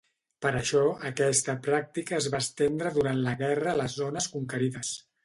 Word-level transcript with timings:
Per 0.43 0.51
això, 0.59 0.79
aquesta 1.09 1.53
pràctica 1.67 2.15
es 2.19 2.29
va 2.37 2.39
estendre 2.45 2.93
durant 2.97 3.21
la 3.27 3.35
guerra 3.43 3.73
a 3.75 3.79
les 3.83 3.99
zones 4.03 4.29
conquerides. 4.39 4.95